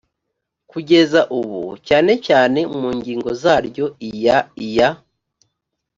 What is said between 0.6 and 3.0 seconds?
kugeza ubu cyane cyane mu